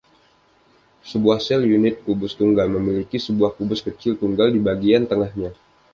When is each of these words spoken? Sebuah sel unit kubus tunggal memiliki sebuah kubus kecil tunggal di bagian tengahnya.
Sebuah 1.09 1.37
sel 1.45 1.61
unit 1.77 1.95
kubus 2.05 2.33
tunggal 2.39 2.65
memiliki 2.75 3.17
sebuah 3.25 3.51
kubus 3.57 3.79
kecil 3.87 4.13
tunggal 4.21 4.47
di 4.51 4.57
bagian 4.67 5.03
tengahnya. 5.11 5.51